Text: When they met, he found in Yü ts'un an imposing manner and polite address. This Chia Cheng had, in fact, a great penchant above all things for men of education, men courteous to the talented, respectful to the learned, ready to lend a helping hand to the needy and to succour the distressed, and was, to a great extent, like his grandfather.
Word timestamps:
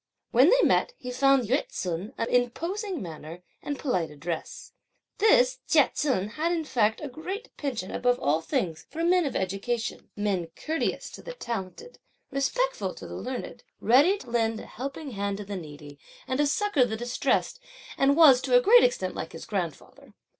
When 0.31 0.49
they 0.49 0.63
met, 0.63 0.93
he 0.97 1.11
found 1.11 1.43
in 1.47 1.55
Yü 1.57 1.67
ts'un 1.67 2.11
an 2.17 2.27
imposing 2.29 3.03
manner 3.03 3.43
and 3.61 3.77
polite 3.77 4.09
address. 4.09 4.71
This 5.19 5.59
Chia 5.67 5.91
Cheng 5.93 6.29
had, 6.29 6.51
in 6.51 6.65
fact, 6.65 6.99
a 7.01 7.07
great 7.07 7.55
penchant 7.55 7.93
above 7.93 8.17
all 8.17 8.41
things 8.41 8.87
for 8.89 9.03
men 9.03 9.27
of 9.27 9.35
education, 9.35 10.09
men 10.15 10.47
courteous 10.55 11.11
to 11.11 11.21
the 11.21 11.33
talented, 11.33 11.99
respectful 12.31 12.95
to 12.95 13.05
the 13.05 13.13
learned, 13.13 13.61
ready 13.79 14.17
to 14.17 14.31
lend 14.31 14.59
a 14.59 14.65
helping 14.65 15.11
hand 15.11 15.37
to 15.37 15.45
the 15.45 15.55
needy 15.55 15.99
and 16.27 16.39
to 16.39 16.47
succour 16.47 16.83
the 16.83 16.97
distressed, 16.97 17.59
and 17.95 18.17
was, 18.17 18.41
to 18.41 18.57
a 18.57 18.59
great 18.59 18.83
extent, 18.83 19.13
like 19.13 19.33
his 19.33 19.45
grandfather. 19.45 20.15